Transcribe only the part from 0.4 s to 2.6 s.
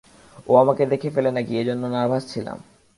ও আমাকে দেখে ফেলে নাকি এজন্য নার্ভাস ছিলাম।